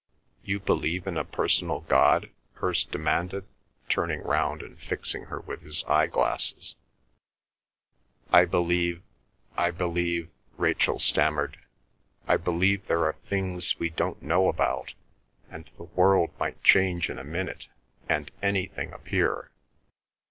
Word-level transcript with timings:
"You 0.43 0.59
believe 0.59 1.05
in 1.05 1.15
a 1.15 1.23
personal 1.23 1.81
God?" 1.81 2.31
Hirst 2.53 2.89
demanded, 2.91 3.45
turning 3.87 4.21
round 4.21 4.63
and 4.63 4.79
fixing 4.79 5.25
her 5.25 5.39
with 5.41 5.61
his 5.61 5.83
eyeglasses. 5.83 6.75
"I 8.31 8.45
believe—I 8.45 9.69
believe," 9.69 10.31
Rachel 10.57 10.97
stammered, 10.97 11.59
"I 12.27 12.37
believe 12.37 12.87
there 12.87 13.05
are 13.05 13.15
things 13.29 13.77
we 13.77 13.91
don't 13.91 14.23
know 14.23 14.47
about, 14.49 14.95
and 15.51 15.69
the 15.77 15.83
world 15.83 16.31
might 16.39 16.63
change 16.63 17.07
in 17.07 17.19
a 17.19 17.23
minute 17.23 17.67
and 18.09 18.31
anything 18.41 18.93
appear." 18.93 19.51